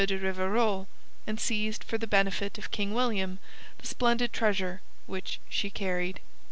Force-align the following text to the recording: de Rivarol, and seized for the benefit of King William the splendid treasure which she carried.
de 0.03 0.17
Rivarol, 0.17 0.87
and 1.27 1.39
seized 1.39 1.83
for 1.83 1.99
the 1.99 2.07
benefit 2.07 2.57
of 2.57 2.71
King 2.71 2.91
William 2.91 3.37
the 3.77 3.85
splendid 3.85 4.33
treasure 4.33 4.81
which 5.05 5.39
she 5.47 5.69
carried. 5.69 6.21